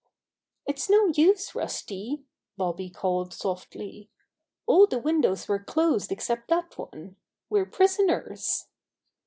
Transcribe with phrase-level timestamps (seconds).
[0.65, 1.53] "It's no use.
[1.53, 2.23] Rusty,"
[2.57, 4.09] Bobby called softly.
[4.65, 7.17] "All the windows were closed except that one.
[7.51, 8.65] We're prisoners."